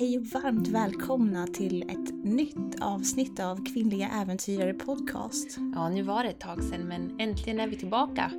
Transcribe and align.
hej 0.00 0.18
och 0.18 0.26
varmt 0.26 0.68
välkomna 0.68 1.46
till 1.46 1.82
ett 1.82 2.24
nytt 2.24 2.80
avsnitt 2.80 3.40
av 3.40 3.64
Kvinnliga 3.64 4.08
Äventyrare 4.08 4.74
Podcast. 4.74 5.58
Ja, 5.74 5.88
nu 5.88 6.02
var 6.02 6.22
det 6.22 6.28
ett 6.28 6.40
tag 6.40 6.62
sedan 6.62 6.88
men 6.88 7.20
äntligen 7.20 7.60
är 7.60 7.66
vi 7.66 7.76
tillbaka. 7.76 8.30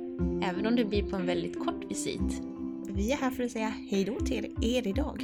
Även 0.44 0.66
om 0.66 0.76
det 0.76 0.84
blir 0.84 1.02
på 1.02 1.16
en 1.16 1.26
väldigt 1.26 1.58
kort 1.58 1.90
visit. 1.90 2.42
Vi 2.86 3.12
är 3.12 3.16
här 3.16 3.30
för 3.30 3.44
att 3.44 3.50
säga 3.50 3.72
hej 3.90 4.04
då 4.04 4.20
till 4.20 4.56
er 4.62 4.86
idag. 4.86 5.22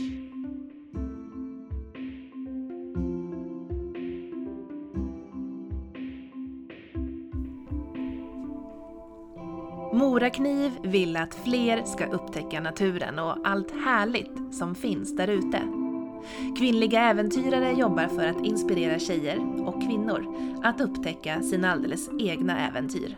Morakniv 9.93 10.73
vill 10.83 11.17
att 11.17 11.35
fler 11.35 11.85
ska 11.85 12.07
upptäcka 12.07 12.61
naturen 12.61 13.19
och 13.19 13.49
allt 13.49 13.71
härligt 13.71 14.55
som 14.55 14.75
finns 14.75 15.17
där 15.17 15.29
ute. 15.29 15.78
Kvinnliga 16.59 17.01
äventyrare 17.01 17.73
jobbar 17.73 18.07
för 18.07 18.27
att 18.27 18.45
inspirera 18.45 18.99
tjejer 18.99 19.69
och 19.69 19.83
kvinnor 19.83 20.27
att 20.63 20.81
upptäcka 20.81 21.43
sina 21.43 21.73
alldeles 21.73 22.11
egna 22.19 22.69
äventyr. 22.69 23.17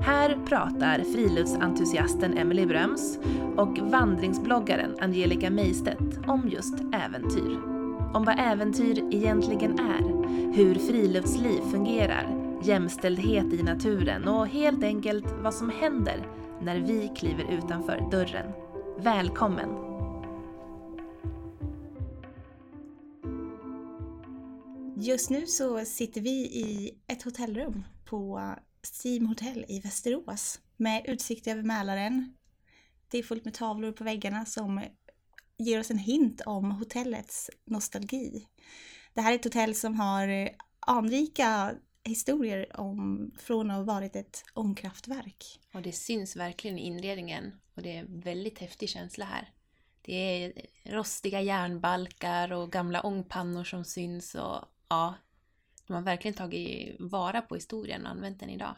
Här 0.00 0.38
pratar 0.46 0.98
friluftsentusiasten 0.98 2.38
Emily 2.38 2.66
Bröms 2.66 3.18
och 3.56 3.78
vandringsbloggaren 3.78 4.96
Angelica 5.00 5.50
Meistedt 5.50 6.18
om 6.26 6.48
just 6.48 6.74
äventyr. 6.92 7.58
Om 8.14 8.24
vad 8.24 8.36
äventyr 8.38 9.14
egentligen 9.14 9.78
är, 9.78 10.26
hur 10.56 10.74
friluftsliv 10.74 11.60
fungerar, 11.60 12.26
jämställdhet 12.62 13.52
i 13.52 13.62
naturen 13.62 14.28
och 14.28 14.46
helt 14.46 14.84
enkelt 14.84 15.24
vad 15.42 15.54
som 15.54 15.70
händer 15.70 16.26
när 16.60 16.78
vi 16.78 17.12
kliver 17.16 17.58
utanför 17.58 18.08
dörren. 18.10 18.52
Välkommen! 18.98 19.95
Just 24.98 25.30
nu 25.30 25.46
så 25.46 25.84
sitter 25.84 26.20
vi 26.20 26.30
i 26.30 26.98
ett 27.06 27.22
hotellrum 27.22 27.84
på 28.04 28.54
Steam 28.82 29.26
Hotel 29.26 29.64
i 29.68 29.80
Västerås 29.80 30.60
med 30.76 31.04
utsikt 31.06 31.46
över 31.46 31.62
Mälaren. 31.62 32.36
Det 33.10 33.18
är 33.18 33.22
fullt 33.22 33.44
med 33.44 33.54
tavlor 33.54 33.92
på 33.92 34.04
väggarna 34.04 34.46
som 34.46 34.82
ger 35.58 35.80
oss 35.80 35.90
en 35.90 35.98
hint 35.98 36.40
om 36.46 36.70
hotellets 36.70 37.50
nostalgi. 37.64 38.46
Det 39.14 39.20
här 39.20 39.32
är 39.32 39.36
ett 39.36 39.44
hotell 39.44 39.74
som 39.74 39.94
har 39.94 40.50
anrika 40.80 41.74
historier 42.04 42.80
om, 42.80 43.30
från 43.38 43.70
att 43.70 43.76
ha 43.76 43.84
varit 43.84 44.16
ett 44.16 44.44
ångkraftverk. 44.54 45.44
Och 45.72 45.82
det 45.82 45.92
syns 45.92 46.36
verkligen 46.36 46.78
i 46.78 46.82
inredningen 46.82 47.52
och 47.74 47.82
det 47.82 47.96
är 47.96 48.00
en 48.00 48.20
väldigt 48.20 48.58
häftig 48.58 48.88
känsla 48.88 49.24
här. 49.24 49.50
Det 50.02 50.14
är 50.14 50.52
rostiga 50.84 51.40
järnbalkar 51.40 52.52
och 52.52 52.72
gamla 52.72 53.00
ångpannor 53.00 53.64
som 53.64 53.84
syns 53.84 54.34
och 54.34 54.64
ja, 54.88 55.14
de 55.86 55.92
har 55.92 56.02
verkligen 56.02 56.34
tagit 56.34 56.96
vara 56.98 57.42
på 57.42 57.54
historien 57.54 58.06
och 58.06 58.10
använt 58.10 58.40
den 58.40 58.50
idag. 58.50 58.76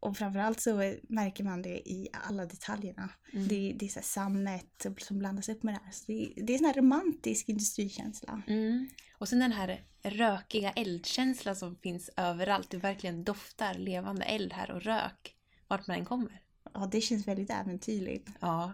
Och 0.00 0.16
framförallt 0.16 0.60
så 0.60 0.94
märker 1.02 1.44
man 1.44 1.62
det 1.62 1.88
i 1.90 2.08
alla 2.12 2.46
detaljerna. 2.46 3.08
Mm. 3.32 3.48
Det, 3.48 3.72
det, 3.76 3.86
är 3.86 3.88
så 3.88 4.00
sammet 4.02 4.86
som 4.98 5.18
blandas 5.18 5.48
upp 5.48 5.62
med 5.62 5.74
det 5.74 5.80
här. 5.84 5.92
Så 5.92 6.04
det, 6.06 6.32
det 6.36 6.52
är 6.52 6.54
en 6.54 6.58
sån 6.58 6.66
här 6.66 6.74
romantisk 6.74 7.48
industrikänsla. 7.48 8.42
Mm. 8.46 8.88
Och 9.18 9.28
sen 9.28 9.38
den 9.38 9.52
här 9.52 9.84
rökiga 10.02 10.70
eldkänslan 10.70 11.56
som 11.56 11.76
finns 11.76 12.10
överallt. 12.16 12.70
Det 12.70 12.76
verkligen 12.76 13.24
doftar 13.24 13.74
levande 13.74 14.24
eld 14.24 14.52
här 14.52 14.70
och 14.70 14.82
rök 14.82 15.36
vart 15.68 15.86
man 15.86 15.96
än 15.96 16.04
kommer. 16.04 16.42
Ja, 16.74 16.88
det 16.92 17.00
känns 17.00 17.28
väldigt 17.28 17.50
äventyrligt. 17.50 18.30
Ja, 18.40 18.72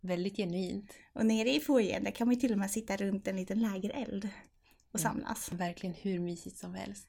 väldigt 0.00 0.36
genuint. 0.36 0.92
Och 1.12 1.26
nere 1.26 1.54
i 1.54 1.60
foajén 1.60 2.04
där 2.04 2.10
kan 2.10 2.26
man 2.26 2.34
ju 2.34 2.40
till 2.40 2.52
och 2.52 2.58
med 2.58 2.70
sitta 2.70 2.96
runt 2.96 3.28
en 3.28 3.36
liten 3.36 3.60
lägereld 3.60 4.28
och 4.96 5.00
samlas. 5.00 5.48
Mm, 5.48 5.58
verkligen 5.58 5.94
hur 5.94 6.20
mysigt 6.20 6.58
som 6.58 6.74
helst. 6.74 7.08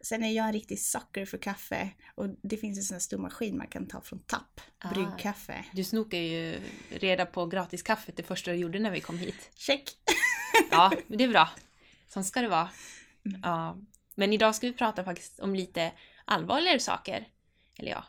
Sen 0.00 0.24
är 0.24 0.32
jag 0.32 0.46
en 0.46 0.52
riktig 0.52 0.80
sucker 0.80 1.26
för 1.26 1.38
kaffe 1.38 1.90
och 2.14 2.28
det 2.42 2.56
finns 2.56 2.78
en 2.78 2.84
sån 2.84 2.94
här 2.94 3.00
stor 3.00 3.18
maskin 3.18 3.58
man 3.58 3.66
kan 3.66 3.86
ta 3.86 4.00
från 4.00 4.18
Tapp, 4.18 4.60
ah, 4.78 4.88
bryggkaffe. 4.88 5.64
Du 5.72 5.84
snokar 5.84 6.18
ju 6.18 6.60
reda 6.90 7.26
på 7.26 7.46
gratiskaffet 7.46 8.16
det 8.16 8.22
första 8.22 8.50
du 8.50 8.56
gjorde 8.56 8.78
när 8.78 8.90
vi 8.90 9.00
kom 9.00 9.18
hit. 9.18 9.50
Check! 9.54 9.90
ja, 10.70 10.92
det 11.08 11.24
är 11.24 11.28
bra. 11.28 11.48
Så 12.08 12.22
ska 12.22 12.40
det 12.40 12.48
vara. 12.48 12.68
Mm. 13.26 13.40
Ja. 13.44 13.78
Men 14.14 14.32
idag 14.32 14.54
ska 14.54 14.66
vi 14.66 14.72
prata 14.72 15.04
faktiskt 15.04 15.40
om 15.40 15.54
lite 15.54 15.92
allvarligare 16.24 16.78
saker. 16.78 17.28
Eller 17.78 17.90
ja, 17.90 18.04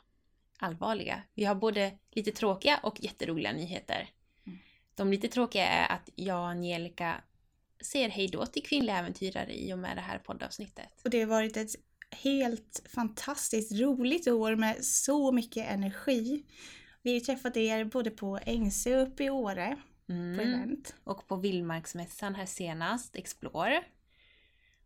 allvarliga. 0.60 1.24
Vi 1.34 1.46
har 1.46 1.56
både 1.56 1.98
lite 2.12 2.32
tråkiga 2.32 2.80
och 2.84 3.04
jätteroliga 3.04 3.52
nyheter. 3.52 4.10
Mm. 4.48 4.60
De 4.96 5.12
lite 5.12 5.28
tråkiga 5.28 5.68
är 5.68 5.96
att 5.96 6.10
jag 6.16 6.40
och 6.40 6.48
Angelica 6.48 7.22
säger 7.84 8.10
hej 8.10 8.28
då 8.28 8.46
till 8.46 8.64
kvinnliga 8.64 8.98
äventyrare 8.98 9.54
i 9.54 9.74
och 9.74 9.80
med 9.80 9.98
det 9.98 10.02
här 10.02 10.18
poddavsnittet. 10.18 11.02
Och 11.04 11.10
det 11.10 11.20
har 11.20 11.28
varit 11.28 11.58
ett 11.58 11.76
helt 12.10 12.82
fantastiskt 12.96 13.72
roligt 13.82 14.28
år 14.28 14.56
med 14.56 14.86
så 14.86 15.32
mycket 15.32 15.72
energi. 15.72 16.44
Vi 17.02 17.14
har 17.14 17.20
träffat 17.20 17.58
er 17.58 17.84
både 17.86 18.12
på 18.12 18.40
Ängsö 18.46 19.02
uppe 19.02 19.24
i 19.24 19.30
Åre, 19.30 19.78
mm. 20.10 20.38
på 20.38 20.44
event. 20.44 20.96
Och 21.04 21.28
på 21.28 21.36
Vildmarksmässan 21.36 22.36
här 22.36 22.46
senast, 22.46 23.16
Explore. 23.16 23.84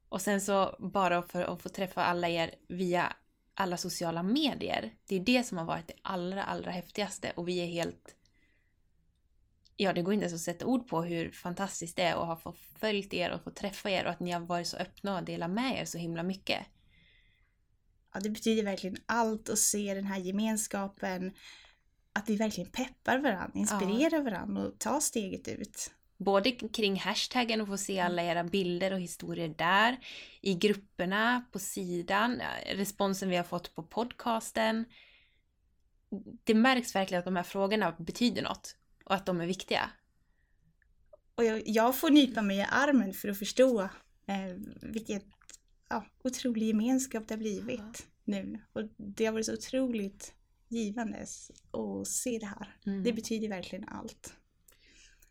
Och 0.10 0.22
sen 0.22 0.42
så 0.42 0.76
bara 0.80 1.22
för 1.22 1.42
att 1.42 1.62
få 1.62 1.70
träffa 1.70 2.04
alla 2.04 2.30
er 2.30 2.56
via 2.68 3.14
alla 3.54 3.78
sociala 3.78 4.24
medier. 4.24 4.94
Det 5.08 5.16
är 5.16 5.20
det 5.20 5.44
som 5.44 5.58
har 5.58 5.66
varit 5.66 5.88
det 5.88 5.94
allra, 6.02 6.44
allra 6.44 6.72
häftigaste 6.72 7.32
och 7.36 7.48
vi 7.48 7.60
är 7.60 7.66
helt 7.66 8.16
ja, 9.78 9.94
det 9.94 10.02
går 10.02 10.14
inte 10.14 10.26
ens 10.26 10.34
att 10.34 10.42
sätta 10.42 10.66
ord 10.66 10.88
på 10.88 11.04
hur 11.04 11.32
fantastiskt 11.32 11.96
det 11.96 12.04
är 12.04 12.16
att 12.16 12.28
ha 12.28 12.36
fått 12.36 12.60
följt 12.80 13.14
er 13.14 13.32
och 13.32 13.44
få 13.44 13.52
träffa 13.52 13.90
er 13.90 14.06
och 14.06 14.12
att 14.12 14.20
ni 14.20 14.32
har 14.32 14.40
varit 14.40 14.68
så 14.68 14.78
öppna 14.78 15.18
och 15.18 15.24
delat 15.24 15.50
med 15.50 15.82
er 15.82 15.86
så 15.86 15.98
himla 15.98 16.24
mycket. 16.24 16.66
Ja, 18.14 18.20
det 18.20 18.30
betyder 18.30 18.64
verkligen 18.64 18.98
allt 19.06 19.50
att 19.50 19.60
se 19.60 19.94
den 19.94 20.06
här 20.06 20.18
gemenskapen. 20.18 21.32
Att 22.14 22.30
vi 22.30 22.36
verkligen 22.36 22.72
peppar 22.72 23.18
varandra, 23.18 23.52
inspirerar 23.54 24.18
ja. 24.18 24.22
varandra 24.22 24.62
och 24.62 24.80
tar 24.80 25.00
steget 25.00 25.48
ut. 25.48 25.92
Både 26.18 26.52
kring 26.52 27.00
hashtaggen 27.00 27.62
och 27.62 27.68
få 27.68 27.78
se 27.78 28.00
alla 28.00 28.24
era 28.24 28.44
bilder 28.44 28.94
och 28.94 29.00
historier 29.00 29.48
där, 29.48 29.98
i 30.42 30.54
grupperna, 30.54 31.46
på 31.52 31.60
sidan, 31.60 32.42
responsen 32.66 33.30
vi 33.30 33.36
har 33.36 33.44
fått 33.44 33.76
på 33.76 33.84
podcasten. 33.84 34.86
Det 36.44 36.54
märks 36.54 36.96
verkligen 36.96 37.20
att 37.20 37.26
de 37.26 37.36
här 37.36 37.44
frågorna 37.44 37.96
betyder 38.00 38.42
något 38.42 38.77
och 39.08 39.16
att 39.16 39.26
de 39.26 39.42
är 39.42 39.48
viktiga. 39.48 39.90
Och 41.36 41.44
jag, 41.44 41.62
jag 41.66 42.00
får 42.00 42.10
nypa 42.10 42.42
mig 42.42 42.58
i 42.58 42.66
armen 42.70 43.14
för 43.14 43.30
att 43.30 43.40
förstå 43.40 43.82
eh, 44.26 44.56
vilket 44.82 45.26
ja, 45.90 46.06
otrolig 46.24 46.68
gemenskap 46.68 47.28
det 47.28 47.34
har 47.34 47.40
blivit 47.40 47.80
ja. 47.80 47.94
nu. 48.24 48.60
Och 48.74 48.84
det 48.98 49.26
har 49.26 49.34
varit 49.34 49.46
så 49.46 49.54
otroligt 49.54 50.34
givande 50.68 51.26
att 51.72 52.08
se 52.08 52.40
det 52.40 52.46
här. 52.46 52.76
Mm. 52.86 53.04
Det 53.04 53.14
betyder 53.14 53.50
verkligen 53.50 53.90
allt. 53.90 54.34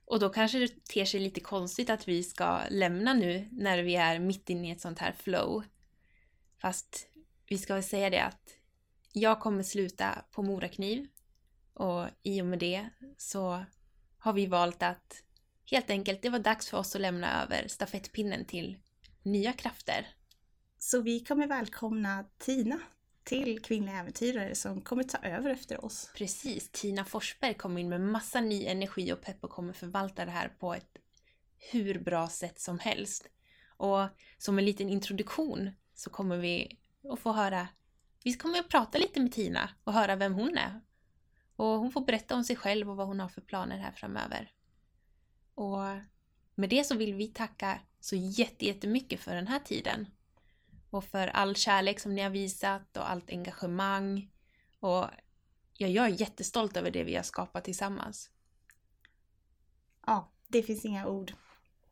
Och 0.04 0.20
då 0.20 0.28
kanske 0.28 0.59
det 0.59 0.84
ter 0.84 1.04
sig 1.04 1.20
lite 1.20 1.41
konstigt 1.41 1.91
att 1.91 2.09
vi 2.09 2.22
ska 2.22 2.60
lämna 2.70 3.15
nu 3.15 3.48
när 3.53 3.82
vi 3.82 3.97
är 3.97 4.19
mitt 4.19 4.50
inne 4.50 4.69
i 4.69 4.70
ett 4.70 4.81
sånt 4.81 4.98
här 4.98 5.12
flow. 5.12 5.65
Fast 6.60 7.09
vi 7.48 7.59
ska 7.59 7.75
väl 7.75 7.82
säga 7.82 8.10
det 8.10 8.25
att 8.25 8.50
jag 9.12 9.41
kommer 9.41 9.62
sluta 9.62 10.25
på 10.31 10.42
Morakniv 10.42 11.09
och 11.76 12.06
i 12.22 12.42
och 12.42 12.47
med 12.47 12.59
det 12.59 12.88
så 13.16 13.64
har 14.19 14.32
vi 14.32 14.47
valt 14.47 14.82
att 14.82 15.22
helt 15.70 15.91
enkelt, 15.91 16.22
det 16.22 16.31
var 16.31 16.38
dags 16.38 16.69
för 16.69 16.78
oss 16.78 16.94
att 16.94 17.00
lämna 17.00 17.42
över 17.42 17.69
stafettpinnen 17.69 18.44
till 18.44 18.78
nya 19.22 19.53
krafter. 19.53 20.06
Så 20.78 21.00
vi 21.00 21.20
kommer 21.20 21.47
välkomna 21.47 22.25
Tina 22.38 22.81
till 23.24 23.62
Kvinnliga 23.62 23.97
Äventyrare 23.97 24.54
som 24.54 24.80
kommer 24.80 25.03
ta 25.03 25.18
över 25.18 25.51
efter 25.51 25.84
oss. 25.84 26.10
Precis, 26.15 26.71
Tina 26.72 27.04
Forsberg 27.04 27.54
kommer 27.54 27.80
in 27.80 27.89
med 27.89 28.01
massa 28.01 28.41
ny 28.41 28.66
energi 28.66 29.12
och 29.12 29.22
pepp 29.22 29.45
och 29.45 29.51
kommer 29.51 29.72
förvalta 29.72 30.24
det 30.24 30.30
här 30.30 30.48
på 30.48 30.74
ett 30.74 30.98
hur 31.59 31.98
bra 31.98 32.28
sätt 32.28 32.60
som 32.60 32.78
helst. 32.78 33.27
Och 33.77 34.09
som 34.39 34.59
en 34.59 34.65
liten 34.65 34.89
introduktion 34.89 35.71
så 35.95 36.10
kommer 36.10 36.36
vi 36.36 36.78
att 37.12 37.21
få 37.21 37.33
höra, 37.33 37.68
vi 38.24 38.33
kommer 38.33 38.59
att 38.59 38.68
prata 38.68 38.98
lite 38.98 39.21
med 39.21 39.33
Tina 39.33 39.71
och 39.84 39.92
höra 39.92 40.16
vem 40.16 40.34
hon 40.34 40.59
är 40.59 40.80
och 41.56 41.66
hon 41.66 41.92
får 41.92 42.00
berätta 42.00 42.34
om 42.34 42.44
sig 42.44 42.56
själv 42.56 42.91
och 42.91 42.97
vad 42.97 43.06
hon 43.06 43.20
har 43.20 43.28
för 43.28 43.41
planer 43.41 43.78
här 43.78 43.92
framöver. 43.92 44.50
Och 45.54 45.78
med 46.54 46.70
det 46.70 46.84
så 46.84 46.97
vill 46.97 47.14
vi 47.14 47.28
tacka 47.28 47.80
så 48.00 48.16
jättemycket 48.16 49.20
för 49.20 49.34
den 49.34 49.47
här 49.47 49.58
tiden. 49.58 50.06
Och 50.91 51.04
för 51.04 51.28
all 51.28 51.56
kärlek 51.56 52.00
som 52.00 52.14
ni 52.14 52.22
har 52.22 52.30
visat 52.30 52.97
och 52.97 53.10
allt 53.10 53.30
engagemang. 53.30 54.30
Och 54.80 55.04
ja, 55.76 55.88
jag 55.88 56.04
är 56.04 56.20
jättestolt 56.20 56.76
över 56.76 56.91
det 56.91 57.04
vi 57.04 57.16
har 57.16 57.22
skapat 57.22 57.64
tillsammans. 57.64 58.30
Ja, 60.06 60.32
det 60.48 60.62
finns 60.62 60.84
inga 60.84 61.06
ord. 61.06 61.32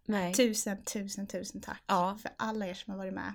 Nej. 0.06 0.34
Tusen, 0.34 0.84
tusen, 0.84 1.26
tusen 1.26 1.60
tack 1.60 1.82
ja. 1.86 2.18
för 2.22 2.30
alla 2.36 2.66
er 2.66 2.74
som 2.74 2.90
har 2.90 2.98
varit 2.98 3.14
med 3.14 3.34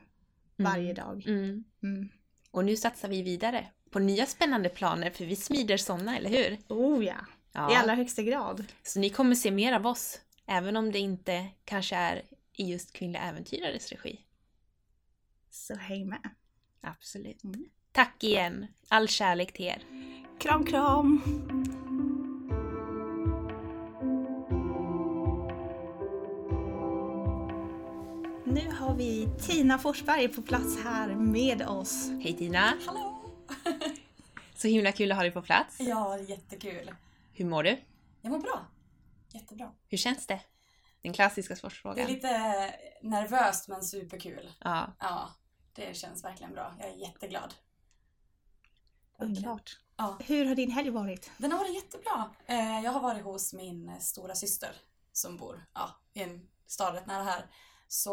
varje 0.55 0.91
mm. 0.91 0.95
dag. 0.95 1.27
Mm. 1.27 1.63
Mm. 1.83 2.09
Och 2.51 2.65
nu 2.65 2.77
satsar 2.77 3.09
vi 3.09 3.21
vidare 3.21 3.67
på 3.89 4.00
nya 4.00 4.25
spännande 4.25 4.69
planer 4.69 5.09
för 5.09 5.25
vi 5.25 5.36
smider 5.36 5.77
sådana, 5.77 6.18
eller 6.18 6.30
hur? 6.30 6.57
Oh 6.68 7.06
ja, 7.06 7.15
ja. 7.51 7.71
i 7.71 7.75
allra 7.75 7.95
högsta 7.95 8.21
grad. 8.21 8.65
Så 8.83 9.00
ni 9.00 9.09
kommer 9.09 9.36
se 9.36 9.51
mer 9.51 9.74
av 9.74 9.88
oss 9.88 10.19
Även 10.51 10.77
om 10.77 10.91
det 10.91 11.00
inte 11.00 11.47
kanske 11.65 11.95
är 11.95 12.21
i 12.53 12.71
just 12.71 12.94
kvinnliga 12.94 13.21
äventyrares 13.21 13.91
regi. 13.91 14.19
Så 15.50 15.75
häng 15.75 16.09
med. 16.09 16.30
Absolut. 16.81 17.44
Mm. 17.44 17.65
Tack 17.91 18.24
igen! 18.24 18.68
All 18.88 19.07
kärlek 19.07 19.53
till 19.53 19.65
er! 19.65 19.83
Kram 20.39 20.65
kram! 20.65 21.21
Nu 28.45 28.71
har 28.71 28.95
vi 28.95 29.30
Tina 29.39 29.77
Forsberg 29.77 30.27
på 30.27 30.41
plats 30.41 30.83
här 30.83 31.15
med 31.15 31.62
oss. 31.62 32.09
Hej 32.21 32.38
Tina! 32.38 32.74
Hallå! 32.86 33.08
Så 34.61 34.67
himla 34.67 34.91
kul 34.91 35.11
att 35.11 35.17
ha 35.17 35.23
dig 35.23 35.31
på 35.31 35.41
plats. 35.41 35.79
Ja, 35.79 36.19
jättekul. 36.19 36.95
Hur 37.33 37.45
mår 37.45 37.63
du? 37.63 37.77
Jag 38.21 38.31
mår 38.31 38.39
bra. 38.39 38.65
Jättebra. 39.29 39.71
Hur 39.88 39.97
känns 39.97 40.27
det? 40.27 40.41
Den 41.01 41.13
klassiska 41.13 41.53
Det 41.53 41.56
är 41.56 41.59
sportfrågan. 41.59 42.07
lite 42.07 42.73
nervöst 43.01 43.67
men 43.67 43.83
superkul. 43.83 44.51
Ja. 44.59 44.94
Ja, 45.00 45.29
det 45.73 45.97
känns 45.97 46.23
verkligen 46.23 46.53
bra. 46.53 46.75
Jag 46.79 46.89
är 46.89 46.95
jätteglad. 46.95 47.53
Underbart. 49.19 49.79
Ja. 49.97 50.17
Hur 50.25 50.45
har 50.45 50.56
din 50.56 50.71
helg 50.71 50.89
varit? 50.89 51.31
Den 51.38 51.51
har 51.51 51.59
varit 51.59 51.75
jättebra. 51.75 52.29
Eh, 52.45 52.79
Jag 52.83 52.91
har 52.91 53.00
varit 53.01 53.23
hos 53.23 53.53
min 53.53 54.01
stora 54.01 54.35
syster 54.35 54.75
som 55.12 55.38
bor 55.38 55.65
ja, 55.73 55.89
i 56.13 56.21
en 56.23 56.47
stad 56.67 56.94
rätt 56.94 57.05
nära 57.07 57.23
här. 57.23 57.45
Så 57.88 58.12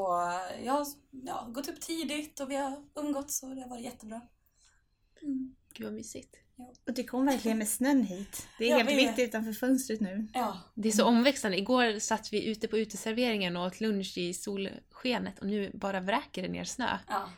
jag 0.63 0.73
har 0.73 0.87
ja, 1.11 1.47
gått 1.49 1.69
upp 1.69 1.81
tidigt 1.81 2.41
och 2.41 2.51
vi 2.51 2.57
har 2.57 2.85
umgåtts 2.95 3.43
och 3.43 3.55
det 3.55 3.63
har 3.63 3.69
varit 3.69 3.85
jättebra. 3.85 4.21
Mm. 5.23 5.55
Gud 5.77 5.85
vad 5.87 5.95
mysigt. 5.95 6.37
Och 6.87 6.95
du 6.95 7.05
kom 7.05 7.27
verligen 7.27 7.59
med 7.59 7.69
snön 7.69 8.03
hit. 8.03 8.47
Det 8.59 8.65
är 8.65 8.69
Jag 8.71 8.77
helt 8.85 8.91
vet. 8.91 9.19
vitt 9.19 9.29
utanför 9.29 9.53
fönstret 9.53 10.01
nu. 10.01 10.29
Ja, 10.35 10.59
Det 10.75 10.89
är 10.89 10.93
så 10.93 11.05
omväxlande. 11.05 11.59
Igår 11.59 11.99
satt 11.99 12.33
vi 12.33 12.47
ute 12.47 12.69
på 12.69 12.79
uteserveringen 12.79 13.57
och 13.57 13.67
åt 13.67 13.81
lunch 13.81 14.19
i 14.19 14.35
solskenet 14.35 15.39
och 15.39 15.47
nu 15.47 15.71
bara 15.75 16.01
vräker 16.01 16.43
det 16.43 16.49
ner 16.49 16.65
snö. 16.65 16.99
ja, 17.09 17.29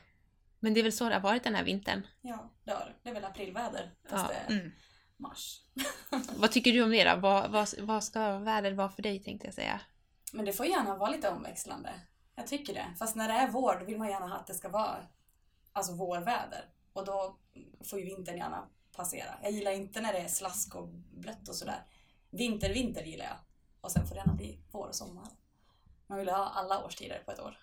Men 0.60 0.74
det 0.74 0.80
är 0.80 0.82
väl 0.82 0.92
så 0.92 1.08
det 1.08 1.14
har 1.14 1.20
varit 1.20 1.44
den 1.44 1.54
här 1.54 1.64
vintern. 1.64 2.06
ja, 2.20 2.52
det 2.64 2.70
har 2.72 2.80
det. 2.80 2.94
Det 3.02 3.08
är 3.10 3.14
väl 3.14 3.24
aprilväder 3.24 3.90
fast 4.10 4.26
Ja. 4.28 4.40
det 4.48 4.54
är 4.54 4.58
Mm. 4.60 4.72
mars. 5.16 5.60
Vad 6.36 6.52
tycker 6.52 6.72
du 6.72 6.82
om 6.82 6.90
det 6.90 7.04
då? 7.14 7.16
Vad, 7.20 7.50
vad, 7.50 7.68
vad 7.78 8.04
ska 8.04 8.38
vädret 8.38 8.76
vara 8.76 8.88
för 8.88 9.02
dig 9.02 9.22
tänkte 9.22 9.46
jag 9.46 9.54
säga? 9.54 9.80
Men 10.32 10.44
det 10.44 10.52
får 10.52 10.66
gärna 10.66 10.96
vara 10.96 11.10
lite 11.10 11.28
omväxlande. 11.30 11.90
Jag 12.34 12.46
tycker 12.46 12.74
det. 12.74 12.86
Fast 12.98 13.16
när 13.16 13.28
det 13.28 13.34
är 13.34 13.48
vår 13.50 13.76
då 13.80 13.84
vill 13.86 13.98
man 13.98 14.08
gärna 14.08 14.36
att 14.36 14.46
det 14.46 14.54
ska 14.54 14.68
vara 14.68 14.96
alltså 15.72 15.94
vårväder. 15.94 16.64
Och 16.98 17.04
då 17.04 17.36
får 17.84 17.98
ju 17.98 18.04
vintern 18.04 18.36
gärna 18.36 18.68
passera. 18.96 19.34
Jag 19.42 19.52
gillar 19.52 19.70
inte 19.70 20.00
när 20.00 20.12
det 20.12 20.18
är 20.18 20.28
slask 20.28 20.74
och 20.74 20.88
blött 20.88 21.48
och 21.48 21.54
sådär. 21.54 21.86
Vinter, 22.30 22.74
vinter 22.74 23.04
gillar 23.04 23.24
jag. 23.24 23.36
Och 23.80 23.92
sen 23.92 24.06
får 24.06 24.14
det 24.14 24.18
gärna 24.18 24.34
bli 24.34 24.58
vår 24.70 24.86
och 24.88 24.94
sommar. 24.94 25.28
Man 26.06 26.18
vill 26.18 26.28
ha 26.28 26.48
alla 26.48 26.84
årstider 26.84 27.22
på 27.24 27.32
ett 27.32 27.40
år. 27.40 27.58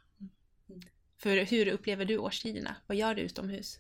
För 1.18 1.46
hur 1.46 1.68
upplever 1.68 2.06
du 2.06 2.18
årstiderna? 2.18 2.76
Vad 2.88 2.98
gör 2.98 3.16
du 3.16 3.22
utomhus? 3.22 3.80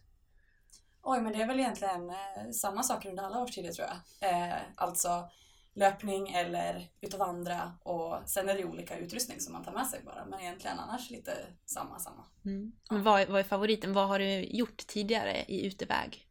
Oj, 1.01 1.21
men 1.21 1.33
det 1.33 1.41
är 1.41 1.47
väl 1.47 1.59
egentligen 1.59 2.09
eh, 2.09 2.51
samma 2.53 2.83
saker 2.83 3.09
under 3.09 3.23
alla 3.23 3.41
årstider 3.41 3.71
tror 3.71 3.87
jag. 3.87 4.31
Eh, 4.31 4.57
alltså 4.75 5.29
löpning 5.75 6.29
eller 6.29 6.87
ut 7.01 7.13
och 7.13 7.19
vandra 7.19 7.73
och 7.83 8.19
sen 8.25 8.49
är 8.49 8.57
det 8.57 8.65
olika 8.65 8.97
utrustning 8.97 9.39
som 9.39 9.53
man 9.53 9.63
tar 9.63 9.71
med 9.71 9.87
sig 9.87 10.01
bara. 10.05 10.25
Men 10.25 10.39
egentligen 10.39 10.79
annars 10.79 11.09
lite 11.09 11.31
samma, 11.65 11.99
samma. 11.99 12.23
Mm. 12.45 12.71
Men 12.89 13.03
vad, 13.03 13.29
vad 13.29 13.39
är 13.39 13.43
favoriten? 13.43 13.93
Vad 13.93 14.07
har 14.07 14.19
du 14.19 14.43
gjort 14.43 14.87
tidigare 14.87 15.45
i 15.47 15.65
uteväg? 15.65 16.27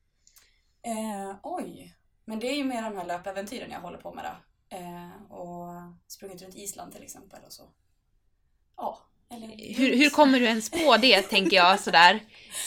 Eh, 0.82 1.36
oj, 1.42 1.94
men 2.24 2.38
det 2.38 2.46
är 2.46 2.56
ju 2.56 2.64
mer 2.64 2.82
de 2.82 2.96
här 2.96 3.06
löpäventyren 3.06 3.70
jag 3.70 3.80
håller 3.80 3.98
på 3.98 4.14
med 4.14 4.24
då. 4.24 4.76
Eh, 4.76 5.32
och 5.32 5.68
sprungit 6.06 6.42
runt 6.42 6.54
Island 6.54 6.92
till 6.92 7.02
exempel 7.02 7.40
och 7.46 7.52
så. 7.52 7.62
Ja, 8.76 8.98
eller... 9.30 9.74
Hur, 9.74 9.96
hur 9.96 10.10
kommer 10.10 10.40
du 10.40 10.46
ens 10.46 10.70
på 10.70 10.96
det, 10.96 11.22
tänker 11.30 11.56
jag 11.56 11.80
sådär? 11.80 12.20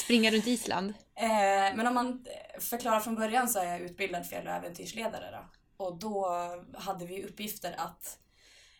Springa 0.03 0.31
runt 0.31 0.47
Island? 0.47 0.93
Eh, 1.15 1.75
men 1.75 1.87
om 1.87 1.93
man 1.93 2.25
förklarar 2.59 2.99
från 2.99 3.15
början 3.15 3.49
så 3.49 3.59
är 3.59 3.65
jag 3.65 3.81
utbildad 3.81 4.27
fjäll 4.27 4.47
och 4.47 4.53
äventyrsledare 4.53 5.31
då. 5.31 5.56
Och 5.77 5.99
då 5.99 6.27
hade 6.73 7.05
vi 7.05 7.25
uppgifter 7.25 7.75
att 7.77 8.19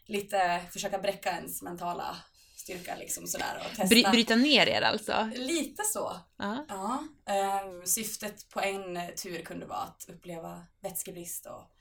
lite 0.06 0.62
försöka 0.72 1.00
bräcka 1.00 1.32
ens 1.32 1.62
mentala 1.62 2.18
styrka 2.56 2.96
liksom 2.96 3.28
sådär 3.28 3.58
och 3.60 3.70
testa. 3.70 3.88
Bry, 3.88 4.04
bryta 4.04 4.36
ner 4.36 4.68
er 4.68 4.82
alltså? 4.82 5.30
Lite 5.36 5.84
så. 5.84 6.20
Ja. 6.38 6.66
Ja. 6.70 7.04
Eh, 7.26 7.84
syftet 7.84 8.50
på 8.50 8.62
en 8.62 9.00
tur 9.16 9.42
kunde 9.42 9.66
vara 9.66 9.80
att 9.80 10.06
uppleva 10.10 10.66
vätskebrist 10.82 11.46
och 11.46 11.72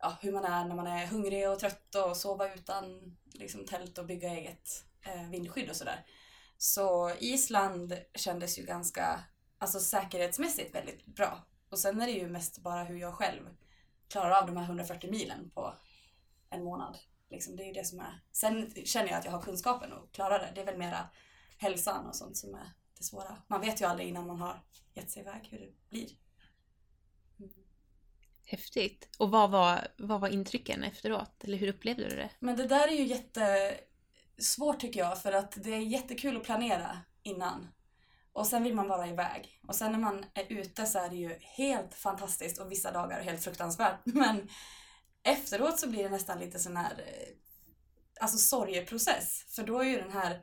ja, 0.00 0.18
hur 0.20 0.32
man 0.32 0.44
är 0.44 0.64
när 0.64 0.74
man 0.74 0.86
är 0.86 1.06
hungrig 1.06 1.50
och 1.50 1.58
trött 1.58 1.94
och 1.94 2.16
sova 2.16 2.54
utan 2.54 3.16
liksom, 3.32 3.66
tält 3.66 3.98
och 3.98 4.06
bygga 4.06 4.28
eget 4.28 4.84
eh, 5.06 5.30
vindskydd 5.30 5.70
och 5.70 5.76
sådär. 5.76 6.06
Så 6.58 7.12
Island 7.18 7.98
kändes 8.14 8.58
ju 8.58 8.62
ganska, 8.62 9.20
alltså 9.58 9.80
säkerhetsmässigt 9.80 10.74
väldigt 10.74 11.06
bra. 11.06 11.46
Och 11.70 11.78
sen 11.78 12.00
är 12.00 12.06
det 12.06 12.12
ju 12.12 12.28
mest 12.28 12.58
bara 12.58 12.84
hur 12.84 12.96
jag 12.96 13.14
själv 13.14 13.42
klarar 14.08 14.30
av 14.30 14.46
de 14.46 14.56
här 14.56 14.64
140 14.64 15.10
milen 15.10 15.50
på 15.50 15.74
en 16.50 16.64
månad. 16.64 16.98
Liksom, 17.30 17.56
det 17.56 17.62
är 17.70 17.74
det 17.74 17.84
som 17.84 18.00
är. 18.00 18.22
Sen 18.32 18.72
känner 18.84 19.08
jag 19.08 19.18
att 19.18 19.24
jag 19.24 19.32
har 19.32 19.42
kunskapen 19.42 19.92
och 19.92 20.12
klarar 20.12 20.38
det. 20.38 20.52
Det 20.54 20.60
är 20.60 20.66
väl 20.66 20.78
mera 20.78 21.08
hälsan 21.58 22.06
och 22.06 22.16
sånt 22.16 22.36
som 22.36 22.54
är 22.54 22.72
det 22.98 23.04
svåra. 23.04 23.42
Man 23.46 23.60
vet 23.60 23.80
ju 23.80 23.84
aldrig 23.84 24.08
innan 24.08 24.26
man 24.26 24.40
har 24.40 24.62
gett 24.94 25.10
sig 25.10 25.22
iväg 25.22 25.48
hur 25.50 25.58
det 25.58 25.88
blir. 25.88 26.08
Häftigt. 28.44 29.08
Och 29.18 29.30
vad 29.30 29.50
var, 29.50 29.88
vad 29.96 30.20
var 30.20 30.28
intrycken 30.28 30.84
efteråt? 30.84 31.44
Eller 31.44 31.58
hur 31.58 31.68
upplevde 31.68 32.08
du 32.08 32.16
det? 32.16 32.30
Men 32.38 32.56
det 32.56 32.66
där 32.66 32.88
är 32.88 32.92
ju 32.92 33.04
jättesvårt 33.06 34.80
tycker 34.80 35.00
jag 35.00 35.22
för 35.22 35.32
att 35.32 35.64
det 35.64 35.74
är 35.74 35.78
jättekul 35.78 36.36
att 36.36 36.44
planera 36.44 36.98
innan. 37.22 37.68
Och 38.38 38.46
sen 38.46 38.62
vill 38.62 38.74
man 38.74 38.88
vara 38.88 39.08
iväg. 39.08 39.60
Och 39.68 39.74
sen 39.74 39.92
när 39.92 39.98
man 39.98 40.24
är 40.34 40.52
ute 40.52 40.86
så 40.86 40.98
är 40.98 41.10
det 41.10 41.16
ju 41.16 41.36
helt 41.40 41.94
fantastiskt 41.94 42.58
och 42.58 42.72
vissa 42.72 42.92
dagar 42.92 43.20
helt 43.20 43.44
fruktansvärt. 43.44 44.00
Men 44.04 44.48
efteråt 45.22 45.78
så 45.78 45.88
blir 45.88 46.02
det 46.02 46.08
nästan 46.08 46.38
lite 46.38 46.58
sån 46.58 46.76
här 46.76 46.92
eh, 47.06 47.34
alltså 48.20 48.38
sorgeprocess. 48.38 49.44
För 49.48 49.62
då 49.62 49.80
är 49.80 49.84
ju 49.84 49.96
den 49.96 50.12
här 50.12 50.40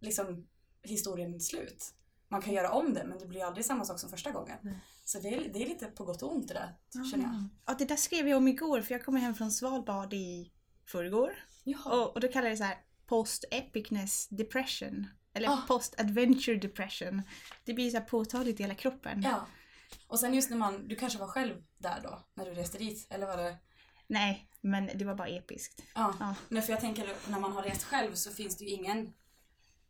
liksom 0.00 0.46
historien 0.82 1.40
slut. 1.40 1.94
Man 2.28 2.42
kan 2.42 2.54
göra 2.54 2.72
om 2.72 2.94
det 2.94 3.04
men 3.04 3.18
det 3.18 3.26
blir 3.26 3.44
aldrig 3.44 3.66
samma 3.66 3.84
sak 3.84 4.00
som 4.00 4.10
första 4.10 4.30
gången. 4.30 4.58
Så 5.04 5.18
det 5.18 5.28
är, 5.28 5.52
det 5.52 5.62
är 5.62 5.68
lite 5.68 5.86
på 5.86 6.04
gott 6.04 6.22
och 6.22 6.32
ont 6.34 6.48
det 6.48 6.54
där, 6.54 6.74
känner 7.10 7.24
jag. 7.24 7.48
Ja, 7.66 7.74
det 7.78 7.84
där 7.84 7.96
skrev 7.96 8.28
jag 8.28 8.36
om 8.36 8.48
igår 8.48 8.80
för 8.80 8.94
jag 8.94 9.04
kom 9.04 9.16
hem 9.16 9.34
från 9.34 9.50
Svalbard 9.50 10.12
i 10.12 10.52
förrgår. 10.86 11.44
Och, 11.84 12.14
och 12.14 12.20
då 12.20 12.28
kallar 12.28 12.46
jag 12.46 12.52
det 12.52 12.58
så 12.58 12.64
här 12.64 12.78
post-epicness 13.06 14.28
depression. 14.28 15.06
Eller 15.38 15.48
Ah. 15.48 15.62
post-adventure 15.68 16.56
depression. 16.56 17.22
Det 17.64 17.74
blir 17.74 17.90
så 17.90 18.00
påtagligt 18.00 18.60
i 18.60 18.62
hela 18.62 18.74
kroppen. 18.74 19.22
Ja. 19.22 19.46
Och 20.06 20.20
sen 20.20 20.34
just 20.34 20.50
när 20.50 20.56
man, 20.56 20.88
du 20.88 20.96
kanske 20.96 21.18
var 21.18 21.26
själv 21.26 21.62
där 21.78 22.00
då, 22.02 22.22
när 22.34 22.44
du 22.44 22.50
reste 22.54 22.78
dit, 22.78 23.06
eller 23.10 23.26
var 23.26 23.36
det? 23.36 23.56
Nej, 24.06 24.48
men 24.60 24.90
det 24.94 25.04
var 25.04 25.14
bara 25.14 25.28
episkt. 25.28 25.82
Ja. 25.94 26.14
Ja. 26.20 26.34
Nej, 26.48 26.62
för 26.62 26.72
jag 26.72 26.80
tänker 26.80 27.16
när 27.28 27.40
man 27.40 27.52
har 27.52 27.62
rest 27.62 27.82
själv 27.84 28.14
så 28.14 28.30
finns 28.32 28.56
det 28.56 28.64
ju 28.64 28.70
ingen 28.70 29.12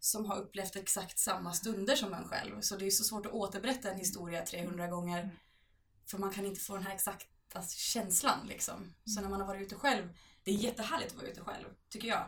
som 0.00 0.24
har 0.26 0.36
upplevt 0.36 0.76
exakt 0.76 1.18
samma 1.18 1.52
stunder 1.52 1.96
som 1.96 2.14
en 2.14 2.24
själv. 2.28 2.60
Så 2.60 2.76
det 2.76 2.82
är 2.82 2.84
ju 2.84 2.90
så 2.90 3.04
svårt 3.04 3.26
att 3.26 3.32
återberätta 3.32 3.90
en 3.90 3.98
historia 3.98 4.42
300 4.46 4.86
gånger. 4.88 5.30
För 6.10 6.18
man 6.18 6.30
kan 6.32 6.46
inte 6.46 6.60
få 6.60 6.74
den 6.74 6.86
här 6.86 6.94
exakta 6.94 7.62
känslan 7.68 8.46
liksom. 8.48 8.94
Så 9.04 9.20
när 9.20 9.28
man 9.28 9.40
har 9.40 9.46
varit 9.46 9.62
ute 9.62 9.74
själv, 9.74 10.08
det 10.44 10.50
är 10.50 10.54
jättehärligt 10.54 11.10
att 11.12 11.16
vara 11.16 11.26
ute 11.30 11.40
själv, 11.40 11.66
tycker 11.88 12.08
jag. 12.08 12.24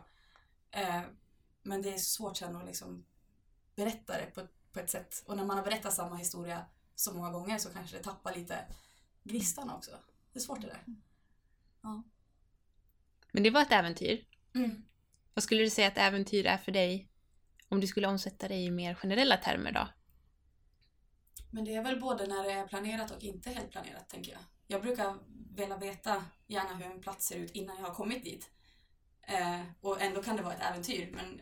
Eh, 0.71 1.01
men 1.63 1.83
det 1.83 1.95
är 1.95 1.99
svårt 1.99 2.37
sen 2.37 2.57
att 2.57 2.67
liksom 2.67 3.05
berätta 3.85 4.13
det 4.19 4.27
på, 4.27 4.47
på 4.73 4.81
ett 4.81 4.91
sätt. 4.91 5.23
Och 5.27 5.37
när 5.37 5.45
man 5.45 5.57
har 5.57 5.65
berättat 5.65 5.95
samma 5.95 6.17
historia 6.17 6.65
så 6.95 7.15
många 7.15 7.31
gånger 7.31 7.59
så 7.59 7.71
kanske 7.71 7.97
det 7.97 8.03
tappar 8.03 8.35
lite 8.35 8.65
gnistan 9.25 9.71
också. 9.71 9.91
Det 10.33 10.39
är 10.39 10.41
svårt 10.41 10.61
det 10.61 10.67
där. 10.67 10.85
Men 13.33 13.43
det 13.43 13.51
var 13.51 13.63
ett 13.63 13.73
äventyr. 13.73 14.25
Mm. 14.55 14.83
Vad 15.35 15.43
skulle 15.43 15.63
du 15.63 15.71
säga 15.71 15.89
att 15.89 15.99
äventyr 15.99 16.47
är 16.47 16.57
för 16.57 16.73
dig? 16.73 17.09
Om 17.69 17.81
du 17.81 17.87
skulle 17.87 18.09
omsätta 18.09 18.49
det 18.49 18.55
i 18.55 18.71
mer 18.71 18.95
generella 18.95 19.37
termer 19.37 19.73
då? 19.73 19.89
Men 21.51 21.65
det 21.65 21.75
är 21.75 21.83
väl 21.83 22.01
både 22.01 22.27
när 22.27 22.43
det 22.43 22.53
är 22.53 22.67
planerat 22.67 23.11
och 23.11 23.23
inte 23.23 23.51
helt 23.51 23.71
planerat, 23.71 24.09
tänker 24.09 24.33
jag. 24.33 24.41
Jag 24.67 24.83
brukar 24.83 25.19
vilja 25.57 25.77
veta 25.77 26.25
gärna 26.47 26.75
hur 26.75 26.87
en 26.87 27.01
plats 27.01 27.27
ser 27.27 27.39
ut 27.39 27.51
innan 27.51 27.77
jag 27.77 27.85
har 27.85 27.95
kommit 27.95 28.25
dit. 28.25 28.51
Eh, 29.23 29.63
och 29.81 30.03
ändå 30.03 30.23
kan 30.23 30.37
det 30.37 30.43
vara 30.43 30.55
ett 30.55 30.71
äventyr, 30.71 31.11
men 31.13 31.41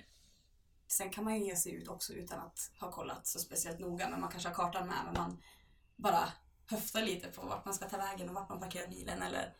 sen 0.88 1.10
kan 1.10 1.24
man 1.24 1.34
ju 1.36 1.44
ge 1.44 1.56
sig 1.56 1.72
ut 1.74 1.88
också 1.88 2.12
utan 2.12 2.40
att 2.40 2.70
ha 2.80 2.92
kollat 2.92 3.26
så 3.26 3.38
speciellt 3.38 3.78
noga. 3.78 4.08
Men 4.08 4.20
man 4.20 4.30
kanske 4.30 4.48
har 4.48 4.54
kartan 4.54 4.86
med, 4.86 4.96
men 5.04 5.14
man 5.14 5.42
bara 5.96 6.32
höftar 6.66 7.02
lite 7.02 7.28
på 7.28 7.46
vart 7.46 7.64
man 7.64 7.74
ska 7.74 7.88
ta 7.88 7.96
vägen 7.96 8.28
och 8.28 8.34
vart 8.34 8.48
man 8.48 8.60
parkerar 8.60 8.88
bilen 8.88 9.22
eller 9.22 9.56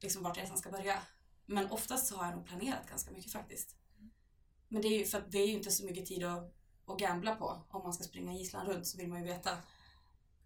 liksom 0.00 0.22
vart 0.22 0.38
resan 0.38 0.58
ska 0.58 0.70
börja. 0.70 0.98
Men 1.46 1.70
oftast 1.70 2.06
så 2.06 2.16
har 2.16 2.24
jag 2.24 2.36
nog 2.36 2.46
planerat 2.46 2.88
ganska 2.88 3.10
mycket 3.10 3.32
faktiskt. 3.32 3.76
Men 4.68 4.82
det 4.82 4.88
är 4.88 4.98
ju 4.98 5.04
för 5.04 5.18
att 5.18 5.30
det 5.32 5.38
är 5.38 5.46
ju 5.46 5.52
inte 5.52 5.70
så 5.70 5.84
mycket 5.84 6.06
tid 6.06 6.24
att, 6.24 6.54
att 6.86 6.98
gambla 6.98 7.34
på. 7.36 7.62
Om 7.68 7.82
man 7.82 7.94
ska 7.94 8.04
springa 8.04 8.34
Island 8.34 8.68
runt 8.68 8.86
så 8.86 8.98
vill 8.98 9.08
man 9.08 9.18
ju 9.20 9.24
veta 9.26 9.50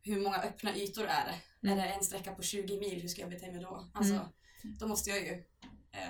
hur 0.03 0.21
många 0.23 0.39
öppna 0.43 0.77
ytor 0.77 1.05
är 1.05 1.25
det? 1.25 1.69
Mm. 1.69 1.79
Är 1.79 1.87
det 1.89 1.93
en 1.95 2.05
sträcka 2.05 2.35
på 2.35 2.43
20 2.43 2.81
mil, 2.81 3.01
hur 3.01 3.09
ska 3.09 3.21
jag 3.21 3.31
bete 3.31 3.53
mig 3.53 3.61
då? 3.61 3.91
Alltså, 3.95 4.15
Mm. 4.15 4.79
då 4.79 4.87
måste 4.89 5.11
jag 5.11 5.19
ju 5.19 5.45
eh, 5.93 6.09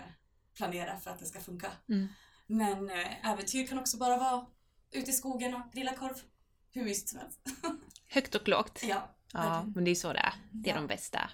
planera 0.55 1.01
för 1.01 1.11
att 1.11 1.19
det 1.19 1.27
ska 1.27 1.41
funka. 1.41 1.73
Mm. 1.89 2.09
Men 2.47 2.91
eh, 2.91 3.31
äventyr 3.31 3.67
kan 3.67 3.79
också 3.79 3.97
bara 3.97 4.17
vara 4.17 4.47
ute 4.91 5.11
i 5.11 5.15
skogen 5.15 5.55
och 5.55 5.73
grilla 5.73 5.95
korv. 5.97 6.15
Hur 6.71 6.85
mysigt 6.85 7.09
som 7.09 7.19
helst. 7.19 7.41
Högt 8.11 8.35
och 8.35 8.49
lågt. 8.49 8.81
ja, 8.83 9.13
Ja, 9.33 9.67
men 9.75 9.85
det 9.85 9.91
är 9.91 9.95
så 9.95 10.13
det 10.13 10.19
är. 10.19 10.33
Det 10.53 10.71
är 10.71 10.75
Ja. 10.75 10.81
de 10.81 10.87
bästa. 10.87 11.31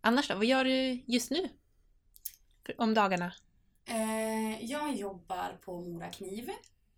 Annars 0.00 0.28
då? 0.28 0.34
Vad 0.34 0.44
gör 0.44 0.64
du 0.64 1.02
just 1.06 1.30
nu? 1.30 1.48
Om 2.78 2.94
dagarna? 2.94 3.32
Eh, 3.84 4.64
jag 4.64 4.94
jobbar 4.94 5.58
på 5.64 5.80
Mora 5.80 6.10
Kniv, 6.10 6.50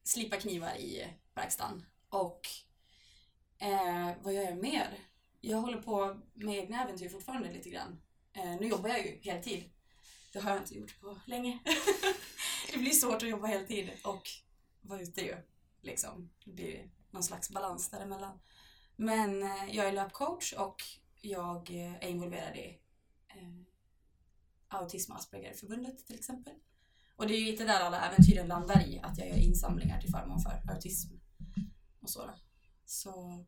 slipar 0.03 0.37
knivar 0.37 0.77
i 0.77 1.07
verkstaden. 1.35 1.87
Och 2.09 2.41
eh, 3.59 4.11
vad 4.23 4.35
gör 4.35 4.43
jag 4.43 4.57
mer? 4.59 4.99
Jag 5.41 5.59
håller 5.59 5.79
på 5.83 6.21
med 6.35 6.59
egna 6.59 6.83
äventyr 6.85 7.09
fortfarande 7.09 7.53
lite 7.53 7.71
grann. 7.71 8.01
Eh, 8.33 8.57
nu 8.61 8.67
jobbar 8.69 8.89
jag 8.89 9.07
ju 9.07 9.21
heltid. 9.23 9.71
Det 10.35 10.41
har 10.41 10.51
jag 10.51 10.61
inte 10.61 10.75
gjort 10.75 11.01
på 11.01 11.19
länge. 11.27 11.59
det 12.73 12.79
blir 12.79 12.91
svårt 12.91 13.23
att 13.23 13.29
jobba 13.29 13.47
heltid 13.47 13.91
och 14.05 14.23
vara 14.81 15.01
ute 15.01 15.21
ju. 15.21 15.37
Liksom. 15.81 16.31
Det 16.45 16.53
blir 16.53 16.91
någon 17.11 17.23
slags 17.23 17.51
balans 17.51 17.91
däremellan. 17.91 18.41
Men 18.97 19.43
eh, 19.43 19.77
jag 19.77 19.89
är 19.89 19.93
löpcoach 19.93 20.53
och 20.53 20.83
jag 21.21 21.71
eh, 21.71 21.95
är 21.95 22.09
involverad 22.09 22.57
i 22.57 22.81
eh, 23.29 23.49
Autism 24.69 25.13
och 25.13 25.19
Aspergerförbundet 25.19 26.07
till 26.07 26.17
exempel. 26.17 26.55
Och 27.17 27.27
det 27.27 27.35
är 27.35 27.39
ju 27.39 27.45
lite 27.45 27.65
där 27.65 27.81
alla 27.81 28.01
äventyren 28.01 28.49
landar 28.49 28.87
i, 28.89 29.01
att 29.03 29.19
jag 29.19 29.29
gör 29.29 29.37
insamlingar 29.37 30.01
till 30.01 30.11
förmån 30.11 30.41
för 30.41 30.63
autism 30.73 31.15
och 32.01 32.11
så. 32.11 32.31
Så 32.85 33.45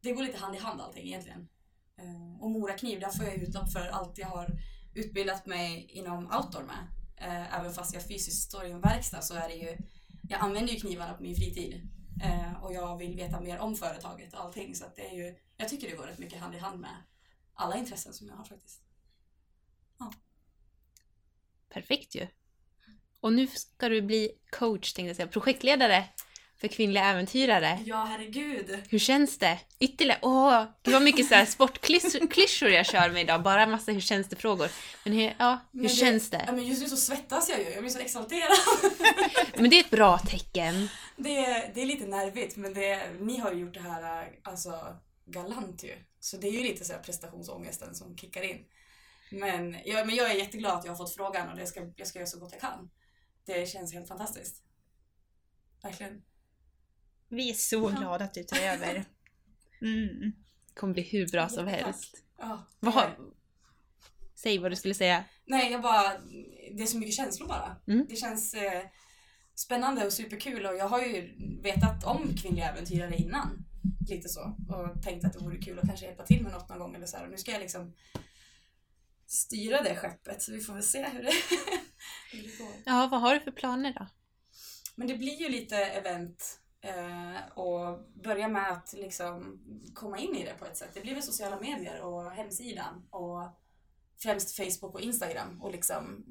det 0.00 0.12
går 0.12 0.22
lite 0.22 0.38
hand 0.38 0.54
i 0.54 0.58
hand 0.58 0.80
allting 0.80 1.06
egentligen. 1.06 1.48
Eh, 1.96 2.42
och 2.42 2.50
Mora 2.50 2.72
Kniv, 2.72 3.00
där 3.00 3.10
får 3.10 3.24
jag 3.24 3.34
utlopp 3.34 3.72
för 3.72 3.88
allt 3.88 4.18
jag 4.18 4.28
har 4.28 4.60
utbildat 4.96 5.46
mig 5.46 5.86
inom 5.90 6.26
outdoor 6.26 6.62
med. 6.62 6.86
Eh, 7.16 7.58
Även 7.58 7.72
fast 7.74 7.94
jag 7.94 8.02
fysiskt 8.08 8.42
står 8.42 8.64
i 8.64 8.70
en 8.70 8.80
verkstad 8.80 9.22
så 9.22 9.34
är 9.34 9.48
det 9.48 9.54
ju, 9.54 9.76
jag 10.28 10.40
använder 10.40 10.72
ju 10.72 10.80
knivarna 10.80 11.14
på 11.14 11.22
min 11.22 11.36
fritid. 11.36 11.88
Eh, 12.22 12.64
Och 12.64 12.72
jag 12.72 12.96
vill 12.98 13.16
veta 13.16 13.40
mer 13.40 13.58
om 13.58 13.76
företaget 13.76 14.32
och 14.34 14.40
allting 14.40 14.74
så 14.74 14.84
att 14.84 14.96
det 14.96 15.08
är 15.08 15.14
ju, 15.14 15.38
jag 15.56 15.68
tycker 15.68 15.90
det 15.90 15.96
går 15.96 16.06
rätt 16.06 16.18
mycket 16.18 16.40
hand 16.40 16.54
i 16.54 16.58
hand 16.58 16.80
med 16.80 16.96
alla 17.54 17.76
intressen 17.76 18.12
som 18.14 18.28
jag 18.28 18.36
har 18.36 18.44
faktiskt. 18.44 18.82
Perfekt 21.68 22.14
ju. 22.14 22.26
Och 23.20 23.32
nu 23.32 23.46
ska 23.46 23.88
du 23.88 24.02
bli 24.02 24.30
coach, 24.50 24.92
tänkte 24.92 25.08
jag 25.08 25.16
säga. 25.16 25.28
Projektledare 25.28 26.04
för 26.58 26.68
kvinnliga 26.68 27.04
äventyrare. 27.04 27.78
Ja, 27.84 28.04
herregud! 28.04 28.78
Hur 28.88 28.98
känns 28.98 29.38
det? 29.38 29.58
Ytterligare... 29.80 30.18
Åh, 30.22 30.64
det 30.82 30.92
var 30.92 31.00
mycket 31.00 31.26
så 31.28 31.34
här 31.34 31.46
sportklyschor 31.46 32.68
jag 32.68 32.86
kör 32.86 33.10
med 33.10 33.22
idag. 33.22 33.42
Bara 33.42 33.66
massa 33.66 33.92
hur 33.92 34.00
känns 34.00 34.28
det-frågor. 34.28 34.68
Men 35.04 35.12
hur, 35.12 35.34
ja, 35.38 35.58
hur 35.72 35.80
Men 35.80 35.88
känns 35.88 36.32
Ja, 36.32 36.38
det? 36.38 36.52
men 36.52 36.66
just 36.66 36.82
nu 36.82 36.88
så 36.88 36.96
svettas 36.96 37.48
jag 37.48 37.58
ju, 37.58 37.70
jag 37.70 37.80
blir 37.80 37.90
så 37.90 37.98
exalterad. 37.98 38.58
Men 39.56 39.70
det 39.70 39.76
är 39.76 39.80
ett 39.80 39.90
bra 39.90 40.18
tecken. 40.18 40.88
Det 41.16 41.36
är, 41.36 41.72
det 41.74 41.82
är 41.82 41.86
lite 41.86 42.06
nervigt 42.06 42.56
men 42.56 42.74
det, 42.74 43.10
ni 43.20 43.38
har 43.38 43.52
ju 43.52 43.60
gjort 43.60 43.74
det 43.74 43.80
här 43.80 44.30
alltså, 44.42 44.96
galant 45.26 45.84
ju. 45.84 45.94
Så 46.20 46.36
det 46.36 46.48
är 46.48 46.52
ju 46.52 46.62
lite 46.62 46.84
så 46.84 46.92
här 46.92 47.00
prestationsångesten 47.00 47.94
som 47.94 48.16
kickar 48.16 48.42
in. 48.42 48.58
Men 49.30 49.76
jag, 49.84 50.06
men 50.06 50.16
jag 50.16 50.30
är 50.30 50.34
jätteglad 50.34 50.78
att 50.78 50.84
jag 50.84 50.92
har 50.92 50.96
fått 50.96 51.14
frågan 51.14 51.48
och 51.48 51.56
det 51.56 51.66
ska, 51.66 51.80
jag 51.96 52.06
ska 52.08 52.18
göra 52.18 52.26
så 52.26 52.38
gott 52.38 52.52
jag 52.52 52.60
kan. 52.60 52.90
Det 53.46 53.68
känns 53.68 53.92
helt 53.92 54.08
fantastiskt. 54.08 54.62
Verkligen. 55.82 56.22
Vi 57.28 57.50
är 57.50 57.54
så 57.54 57.76
Ja. 57.94 58.00
glada 58.00 58.24
att 58.24 58.34
du 58.34 58.42
tar 58.44 58.58
över. 58.58 59.04
Mm. 59.82 60.32
Det 60.66 60.80
kommer 60.80 60.92
bli 60.94 61.02
hur 61.02 61.28
bra 61.28 61.48
som 61.48 61.66
helst. 61.66 62.22
Ja, 62.38 62.66
Vad. 62.80 63.10
Säg 64.34 64.58
vad 64.58 64.72
du 64.72 64.76
skulle 64.76 64.94
säga. 64.94 65.24
Nej, 65.44 65.72
jag 65.72 65.82
bara... 65.82 66.12
Det 66.76 66.82
är 66.82 66.86
så 66.86 66.98
mycket 66.98 67.14
känslor 67.14 67.48
bara. 67.48 67.76
Mm. 67.86 68.06
Det 68.08 68.16
känns 68.16 68.54
eh, 68.54 68.82
spännande 69.54 70.06
och 70.06 70.12
superkul 70.12 70.66
och 70.66 70.76
jag 70.76 70.88
har 70.88 71.00
ju 71.02 71.34
vetat 71.62 72.04
om 72.04 72.34
kvinnliga 72.42 72.70
äventyrare 72.70 73.16
innan. 73.16 73.64
Lite 74.08 74.28
så. 74.28 74.56
Och 74.68 75.02
tänkt 75.02 75.24
att 75.24 75.32
det 75.32 75.38
vore 75.38 75.58
kul 75.58 75.78
att 75.78 75.86
kanske 75.86 76.06
hjälpa 76.06 76.26
till 76.26 76.42
med 76.42 76.52
något 76.52 76.68
någon 76.68 76.78
gång 76.78 76.94
eller 76.94 77.06
så 77.06 77.16
här. 77.16 77.24
Och 77.24 77.30
nu 77.30 77.36
ska 77.36 77.52
jag 77.52 77.60
liksom 77.60 77.94
styra 79.26 79.82
det 79.82 79.96
skeppet 79.96 80.42
så 80.42 80.52
vi 80.52 80.60
får 80.60 80.72
väl 80.74 80.82
se 80.82 81.08
hur 81.08 81.22
det, 81.22 81.32
hur 82.32 82.42
det 82.42 82.58
går. 82.58 82.72
Ja, 82.86 83.08
vad 83.10 83.20
har 83.20 83.34
du 83.34 83.40
för 83.40 83.50
planer 83.50 83.94
då? 83.98 84.06
Men 84.94 85.08
det 85.08 85.14
blir 85.14 85.40
ju 85.40 85.48
lite 85.48 85.76
event 85.76 86.60
och 87.54 87.98
börja 88.24 88.48
med 88.48 88.72
att 88.72 88.92
liksom 88.92 89.60
komma 89.94 90.18
in 90.18 90.34
i 90.36 90.44
det 90.44 90.54
på 90.58 90.64
ett 90.64 90.76
sätt. 90.76 90.90
Det 90.94 91.00
blir 91.00 91.14
väl 91.14 91.22
sociala 91.22 91.60
medier 91.60 92.00
och 92.00 92.30
hemsidan 92.30 93.06
och 93.10 93.42
främst 94.22 94.56
Facebook 94.56 94.94
och 94.94 95.00
Instagram 95.00 95.62
och 95.62 95.72
liksom 95.72 96.24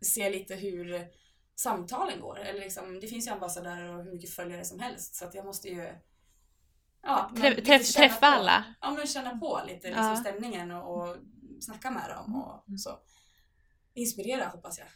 se 0.00 0.30
lite 0.30 0.54
hur 0.54 1.06
samtalen 1.54 2.20
går. 2.20 2.38
Eller 2.40 2.60
liksom, 2.60 3.00
det 3.00 3.06
finns 3.06 3.26
ju 3.26 3.30
ambassadörer 3.30 3.88
och 3.98 4.04
hur 4.04 4.12
mycket 4.12 4.30
följare 4.30 4.64
som 4.64 4.80
helst 4.80 5.14
så 5.14 5.24
att 5.24 5.34
jag 5.34 5.44
måste 5.44 5.68
ju 5.68 5.92
ja, 7.02 7.30
Träff, 7.64 7.92
träffa 7.94 8.20
på- 8.20 8.26
alla? 8.26 8.64
Ja, 8.80 8.90
men 8.90 9.06
känna 9.06 9.38
på 9.38 9.60
lite 9.66 9.86
liksom, 9.86 10.04
Ja. 10.04 10.16
stämningen 10.16 10.70
och, 10.70 11.02
och 11.10 11.16
snacka 11.60 11.90
med 11.90 12.10
dem 12.10 12.34
och 12.42 12.80
så. 12.80 12.98
Inspirera 13.94 14.48
hoppas 14.48 14.78
jag. 14.78 14.88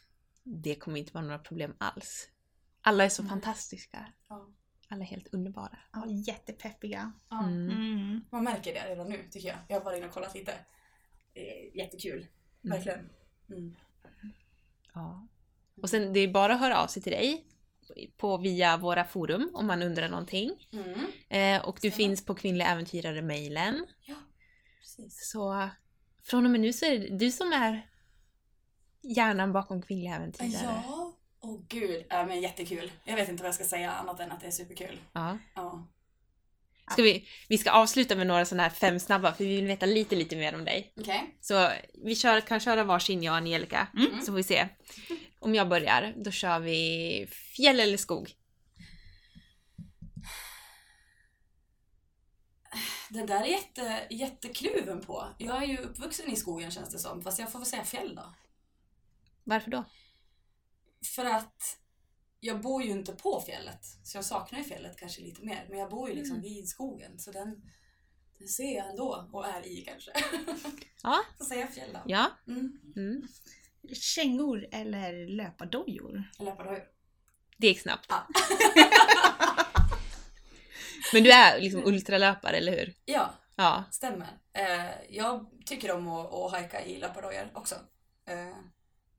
Det 0.44 0.74
kommer 0.74 0.98
inte 0.98 1.12
vara 1.12 1.24
några 1.24 1.38
problem 1.38 1.74
alls. 1.78 2.28
Alla 2.86 3.04
är 3.04 3.08
så 3.08 3.22
Nej. 3.22 3.30
fantastiska. 3.30 4.12
Ja. 4.28 4.48
Alla 4.88 5.02
är 5.02 5.06
helt 5.06 5.34
underbara. 5.34 5.78
Ja, 5.92 6.06
jättepeppiga. 6.06 7.12
Ja. 7.28 7.44
Mm. 7.44 7.70
Mm. 7.70 8.20
Man 8.30 8.44
märker 8.44 8.74
det 8.74 8.80
redan 8.90 9.08
nu 9.08 9.28
tycker 9.30 9.48
jag. 9.48 9.58
Jag 9.68 9.76
har 9.76 9.84
varit 9.84 9.96
inne 9.96 10.06
och 10.06 10.12
kollat 10.12 10.34
lite. 10.34 10.52
Jättekul. 11.74 12.26
Verkligen. 12.62 13.10
Mm. 13.50 13.76
Ja. 14.94 15.28
Och 15.82 15.90
sen 15.90 16.12
det 16.12 16.20
är 16.20 16.28
bara 16.28 16.54
att 16.54 16.60
höra 16.60 16.78
av 16.82 16.86
sig 16.86 17.02
till 17.02 17.12
dig 17.12 17.46
på 18.16 18.36
via 18.36 18.76
våra 18.76 19.04
forum 19.04 19.50
om 19.54 19.66
man 19.66 19.82
undrar 19.82 20.08
någonting. 20.08 20.68
Mm. 20.72 21.00
Eh, 21.28 21.68
och 21.68 21.74
du 21.74 21.78
Stämmer. 21.90 21.96
finns 21.96 22.24
på 22.24 22.34
Kvinnliga 22.34 22.68
Äventyrare-mailen. 22.68 23.86
Ja, 24.06 24.16
precis. 24.80 25.30
Så 25.30 25.68
från 26.22 26.44
och 26.44 26.50
med 26.50 26.60
nu 26.60 26.72
så 26.72 26.84
är 26.86 26.98
det 26.98 27.18
du 27.18 27.30
som 27.32 27.52
är 27.52 27.90
hjärnan 29.02 29.52
bakom 29.52 29.82
Kvinnliga 29.82 30.14
Äventyrare. 30.16 30.82
Ja. 30.86 31.05
Åh 31.48 31.60
gud. 31.68 32.04
Ja, 32.10 32.26
men 32.26 32.40
jättekul. 32.40 32.92
Jag 33.04 33.16
vet 33.16 33.28
inte 33.28 33.42
vad 33.42 33.48
jag 33.48 33.54
ska 33.54 33.64
säga 33.64 33.92
annat 33.92 34.20
än 34.20 34.32
att 34.32 34.40
det 34.40 34.46
är 34.46 34.50
superkul. 34.50 34.98
Ja. 35.12 35.38
Ja. 35.54 35.86
Ska 36.90 37.02
vi, 37.02 37.28
vi 37.48 37.58
ska 37.58 37.70
avsluta 37.70 38.16
med 38.16 38.26
några 38.26 38.44
sådana 38.44 38.62
här 38.62 38.70
fem 38.70 39.00
snabba 39.00 39.32
för 39.34 39.44
vi 39.44 39.56
vill 39.56 39.66
veta 39.66 39.86
lite, 39.86 40.16
lite 40.16 40.36
mer 40.36 40.54
om 40.54 40.64
dig. 40.64 40.92
Okej. 41.00 41.36
Så 41.40 41.70
vi 42.04 42.16
kör, 42.16 42.40
kan 42.40 42.60
köra 42.60 42.84
varsin 42.84 43.22
jag 43.22 43.32
och 43.32 43.36
Angelica, 43.36 43.86
Mm. 43.96 44.20
så 44.20 44.26
får 44.26 44.32
vi 44.32 44.42
se. 44.42 44.68
Om 45.38 45.54
jag 45.54 45.68
börjar, 45.68 46.14
då 46.16 46.30
kör 46.30 46.58
vi 46.60 47.28
fjäll 47.30 47.80
eller 47.80 47.96
skog. 47.96 48.34
Den 53.10 53.26
där 53.26 53.40
är 53.42 53.46
jätte, 53.46 54.06
jättekluven 54.10 55.00
på. 55.00 55.26
Jag 55.38 55.62
är 55.62 55.66
ju 55.66 55.76
uppvuxen 55.76 56.30
i 56.30 56.36
skogen 56.36 56.70
känns 56.70 56.90
det 56.92 56.98
som. 56.98 57.22
Fast 57.22 57.38
jag 57.38 57.52
får 57.52 57.58
väl 57.58 57.66
säga 57.66 57.84
fjäll 57.84 58.14
då. 58.14 58.34
Varför 59.44 59.70
då? 59.70 59.84
För 61.04 61.24
att 61.24 61.78
jag 62.40 62.60
bor 62.60 62.82
ju 62.82 62.90
inte 62.90 63.12
på 63.12 63.40
fjället. 63.40 63.84
Så 64.04 64.16
jag 64.16 64.24
saknar 64.24 64.58
ju 64.58 64.64
fjället 64.64 64.96
kanske 64.98 65.20
lite 65.20 65.42
mer. 65.44 65.66
Men 65.68 65.78
jag 65.78 65.90
bor 65.90 66.08
ju 66.08 66.14
liksom 66.14 66.40
vid 66.40 66.68
skogen. 66.68 67.18
Så 67.18 67.30
den, 67.32 67.62
den 68.38 68.48
ser 68.48 68.76
jag 68.76 68.90
ändå 68.90 69.28
och 69.32 69.46
är 69.46 69.66
i 69.66 69.80
kanske. 69.80 70.10
Ja. 71.02 71.22
Så 71.38 71.44
säger 71.44 71.60
jag 71.62 71.74
fjäll 71.74 71.90
då. 71.92 72.00
Ja. 72.06 72.30
Mm. 72.48 72.80
Mm. 72.96 73.22
Kängor 73.94 74.66
eller 74.72 75.26
löpardojor? 75.28 76.24
Löpardojor. 76.38 76.82
Det 77.56 77.66
gick 77.66 77.80
snabbt. 77.80 78.06
Ja. 78.08 78.26
Men 81.12 81.22
du 81.24 81.32
är 81.32 81.60
liksom 81.60 81.84
ultralöpare, 81.84 82.56
eller 82.56 82.72
hur? 82.72 82.94
Ja, 83.04 83.34
Ja. 83.56 83.84
stämmer. 83.90 84.38
Eh, 84.52 84.90
jag 85.10 85.46
tycker 85.66 85.92
om 85.92 86.08
att, 86.08 86.34
att 86.34 86.50
hajka 86.50 86.84
i 86.84 86.98
löpardojor 86.98 87.50
också. 87.54 87.74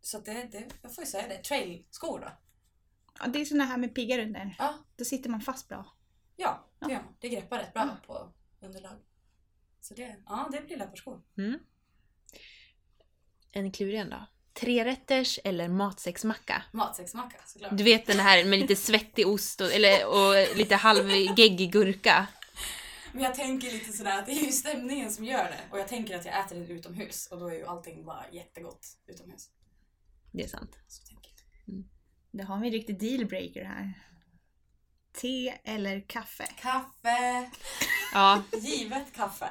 Så 0.07 0.19
det, 0.19 0.47
det, 0.51 0.67
jag 0.81 0.95
får 0.95 1.03
ju 1.03 1.09
säga 1.09 1.27
det. 1.27 1.43
Trailskor 1.43 2.19
då. 2.19 2.27
Ja, 3.19 3.27
det 3.27 3.41
är 3.41 3.45
såna 3.45 3.65
här 3.65 3.77
med 3.77 3.95
piggar 3.95 4.19
under. 4.19 4.55
Ja, 4.59 4.73
Då 4.95 5.05
sitter 5.05 5.29
man 5.29 5.41
fast 5.41 5.67
bra. 5.67 5.85
ja 6.35 6.67
det 6.79 6.91
gör 6.91 7.01
man. 7.01 7.15
Det 7.19 7.29
greppar 7.29 7.57
rätt 7.59 7.73
bra 7.73 7.97
på 8.07 8.33
underlag. 8.59 8.99
Så 9.81 9.93
det, 9.93 10.15
ja, 10.25 10.49
det 10.51 10.61
blir 10.61 10.77
löparskor. 10.77 11.21
Mm. 11.37 11.59
En 13.51 13.71
klurig 13.71 14.09
då. 14.09 14.25
Trerätters 14.53 15.39
eller 15.43 15.67
matsäcksmacka? 15.67 16.63
Matsäcksmacka 16.71 17.37
såklart. 17.45 17.77
Du 17.77 17.83
vet 17.83 18.05
den 18.05 18.19
här 18.19 18.45
med 18.45 18.59
lite 18.59 18.75
svettig 18.75 19.27
ost 19.27 19.61
och, 19.61 19.71
eller, 19.71 20.07
och 20.07 20.57
lite 20.57 20.75
halvgeggig 20.75 21.71
gurka. 21.71 22.27
Men 23.13 23.23
jag 23.23 23.35
tänker 23.35 23.71
lite 23.71 23.93
sådär 23.93 24.19
att 24.19 24.25
det 24.25 24.31
är 24.31 24.45
ju 24.45 24.51
stämningen 24.51 25.11
som 25.11 25.25
gör 25.25 25.43
det. 25.43 25.61
Och 25.71 25.79
jag 25.79 25.87
tänker 25.87 26.17
att 26.17 26.25
jag 26.25 26.39
äter 26.39 26.55
det 26.55 26.73
utomhus 26.73 27.27
och 27.27 27.39
då 27.39 27.47
är 27.47 27.53
ju 27.53 27.65
allting 27.65 28.05
bara 28.05 28.25
jättegott 28.31 28.87
utomhus. 29.07 29.49
Det 30.31 30.43
är 30.43 30.47
sant. 30.47 30.77
Jag. 31.09 31.83
Då 32.31 32.43
har 32.43 32.59
vi 32.59 32.67
en 32.67 32.73
riktig 32.73 32.99
dealbreaker 32.99 33.63
här. 33.63 33.93
Te 35.13 35.49
eller 35.63 36.01
kaffe? 36.07 36.45
Kaffe! 36.59 37.51
Ja, 38.13 38.43
Givet 38.61 39.13
kaffe. 39.13 39.49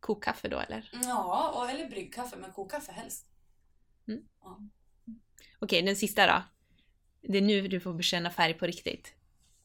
kokkaffe 0.00 0.48
då 0.48 0.58
eller? 0.58 0.90
Ja, 0.92 1.50
och, 1.50 1.70
eller 1.70 1.88
bryggkaffe, 1.88 2.36
men 2.36 2.52
kokkaffe 2.52 2.92
helst. 2.92 3.26
Okej, 5.58 5.82
den 5.82 5.96
sista 5.96 6.26
då. 6.26 6.42
Det 7.32 7.38
är 7.38 7.42
nu 7.42 7.68
du 7.68 7.80
får 7.80 7.94
bekänna 7.94 8.30
färg 8.30 8.54
på 8.54 8.66
riktigt. 8.66 9.14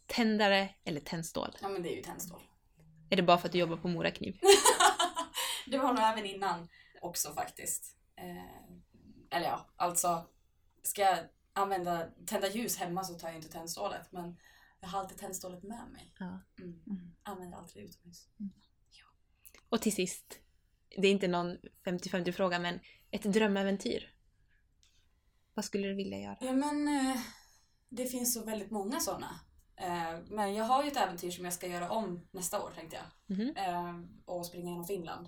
Tändare 0.06 0.70
eller 0.84 1.00
tändstål? 1.00 1.58
Ja 1.62 1.70
men 1.70 1.84
det 1.84 1.94
är 1.94 1.96
ju 1.96 2.02
tändstål. 2.04 2.42
Är 3.10 3.16
det 3.16 3.24
bara 3.24 3.38
för 3.38 3.48
att 3.48 3.52
du 3.52 3.58
jobbar 3.60 3.78
på 3.78 3.88
Morakniv? 3.88 4.40
det 5.66 5.78
var 5.78 5.94
nog 5.94 6.04
även 6.04 6.26
innan 6.26 6.68
också 7.02 7.34
faktiskt. 7.34 7.98
Eh, 8.16 8.76
eller 9.34 9.48
ja, 9.48 9.66
alltså 9.76 10.26
ska 10.84 11.02
jag 11.02 11.20
använda, 11.54 12.08
tända 12.26 12.48
ljus 12.50 12.78
hemma 12.78 13.04
så 13.04 13.14
tar 13.14 13.28
jag 13.28 13.38
inte 13.38 13.50
tändstålet 13.50 14.12
men 14.12 14.38
jag 14.80 14.90
har 14.90 15.00
alltid 15.00 15.18
tändstålet 15.18 15.64
med 15.64 15.88
mig. 15.92 16.14
Ja. 16.20 16.40
Mm. 16.60 17.16
Använder 17.24 17.58
alltid 17.58 17.84
utomhus. 17.84 18.30
Och 19.70 19.82
till 19.82 19.96
sist, 19.96 20.40
det 20.98 21.08
är 21.08 21.12
inte 21.12 21.28
någon 21.28 21.58
50-50 21.86 22.32
fråga, 22.32 22.60
men 22.60 22.80
ett 23.12 23.24
drömäventyr. 23.24 24.14
Vad 25.54 25.66
skulle 25.66 25.88
du 25.88 25.94
vilja 25.94 26.20
göra? 26.20 26.38
Ja 26.42 26.54
men 26.54 26.88
eh, 26.88 27.22
det 27.90 28.06
finns 28.06 28.34
så 28.34 28.44
väldigt 28.44 28.72
många 28.72 29.00
sådana. 29.00 29.40
Eh, 29.76 30.20
men 30.28 30.54
jag 30.54 30.66
har 30.66 30.84
ju 30.84 30.92
ett 30.92 30.98
äventyr 30.98 31.32
som 31.32 31.46
jag 31.46 31.54
ska 31.54 31.68
göra 31.68 31.90
om 31.90 32.28
nästa 32.32 32.64
år 32.64 32.72
tänkte 32.76 32.98
jag. 32.98 33.58
Eh, 33.58 33.94
och 34.26 34.46
springa 34.46 34.70
genom 34.70 34.86
Finland. 34.86 35.28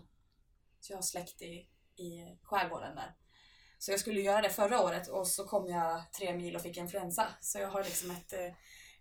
Så 0.80 0.94
jag 0.94 0.98
har 0.98 1.04
släkt 1.04 1.42
i, 1.42 1.70
i 1.96 2.38
skärgården 2.44 2.96
där. 2.96 3.16
Så 3.80 3.92
jag 3.92 4.00
skulle 4.00 4.22
göra 4.22 4.42
det 4.42 4.50
förra 4.50 4.82
året 4.82 5.08
och 5.08 5.28
så 5.28 5.44
kom 5.44 5.68
jag 5.68 6.12
tre 6.12 6.36
mil 6.36 6.56
och 6.56 6.62
fick 6.62 6.78
influensa. 6.78 7.28
Så 7.42 7.60
jag 7.60 7.70
har 7.70 7.84
liksom 7.84 8.12
ett 8.12 8.34
eh, 8.34 8.40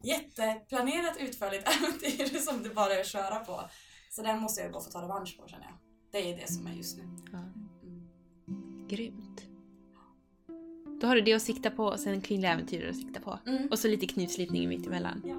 jätteplanerat 0.02 1.16
utförligt 1.20 1.68
äventyr 1.76 2.38
som 2.38 2.62
det 2.62 2.68
bara 2.68 2.94
är 2.94 3.00
att 3.00 3.06
köra 3.06 3.36
på. 3.36 3.60
Så 4.10 4.22
den 4.22 4.40
måste 4.40 4.60
jag 4.60 4.72
bara 4.72 4.82
få 4.82 4.90
ta 4.90 5.02
revansch 5.02 5.36
på 5.40 5.48
känner 5.48 5.64
jag. 5.64 5.74
Det 6.12 6.32
är 6.32 6.36
det 6.36 6.52
som 6.52 6.66
är 6.66 6.72
just 6.72 6.98
nu. 6.98 7.04
Ja. 7.32 7.38
Mm. 7.38 8.88
Grymt. 8.88 9.42
Då 11.00 11.06
har 11.06 11.14
du 11.14 11.20
det 11.22 11.32
att 11.32 11.42
sikta 11.42 11.70
på 11.70 11.84
och 11.84 12.00
sen 12.00 12.20
kvinnliga 12.20 12.52
äventyr 12.52 12.88
att 12.88 12.96
sikta 12.96 13.20
på. 13.20 13.38
Mm. 13.46 13.68
Och 13.68 13.78
så 13.78 13.88
lite 13.88 14.06
knutslipning 14.06 14.68
mitt 14.68 14.86
emellan. 14.86 15.22
Ja, 15.24 15.34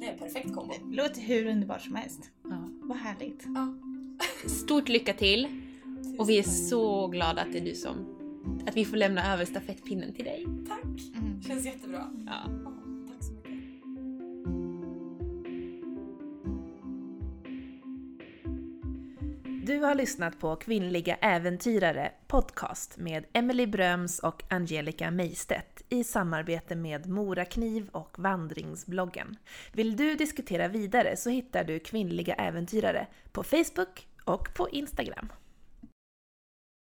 det 0.00 0.06
är 0.06 0.12
en 0.12 0.18
perfekt 0.18 0.54
kombo. 0.54 0.74
Det 0.90 0.96
låter 0.96 1.20
hur 1.20 1.46
underbart 1.46 1.82
som 1.82 1.94
helst. 1.94 2.20
Ja. 2.44 2.68
Vad 2.82 2.98
härligt. 2.98 3.44
Ja. 3.46 3.74
Stort 4.48 4.88
lycka 4.88 5.12
till! 5.12 5.48
Och 6.18 6.28
vi 6.28 6.38
är 6.38 6.42
så 6.42 7.06
glada 7.06 7.42
att 7.42 7.52
det 7.52 7.58
är 7.58 7.64
du 7.64 7.74
som... 7.74 8.19
Att 8.66 8.76
vi 8.76 8.84
får 8.84 8.96
lämna 8.96 9.32
över 9.32 9.44
stafettpinnen 9.44 10.12
till 10.12 10.24
dig. 10.24 10.46
Tack! 10.68 11.18
Mm. 11.18 11.42
Känns 11.42 11.64
jättebra. 11.64 12.10
Ja. 12.26 12.32
Ja, 12.64 12.72
tack 13.08 13.24
så 13.24 13.32
mycket. 13.32 13.50
Du 19.66 19.78
har 19.78 19.94
lyssnat 19.94 20.38
på 20.38 20.56
Kvinnliga 20.56 21.14
Äventyrare 21.14 22.12
podcast 22.26 22.96
med 22.98 23.24
Emily 23.32 23.66
Bröms 23.66 24.18
och 24.18 24.42
Angelica 24.48 25.10
Meistedt 25.10 25.82
i 25.88 26.04
samarbete 26.04 26.76
med 26.76 27.08
Morakniv 27.08 27.88
och 27.92 28.18
Vandringsbloggen. 28.18 29.36
Vill 29.72 29.96
du 29.96 30.14
diskutera 30.14 30.68
vidare 30.68 31.16
så 31.16 31.30
hittar 31.30 31.64
du 31.64 31.78
Kvinnliga 31.78 32.34
Äventyrare 32.34 33.06
på 33.32 33.42
Facebook 33.42 34.06
och 34.24 34.54
på 34.54 34.68
Instagram. 34.68 35.28